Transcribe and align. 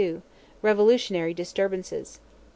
Revolutionary 0.63 1.31
disturbances. 1.31 2.19